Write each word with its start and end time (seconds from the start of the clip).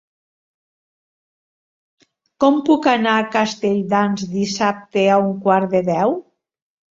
Com 2.43 2.57
puc 2.69 2.87
anar 2.93 3.13
a 3.17 3.27
Castelldans 3.35 4.25
dissabte 4.33 5.05
a 5.19 5.19
un 5.27 5.31
quart 5.45 5.71
de 5.77 5.85
deu? 5.93 6.19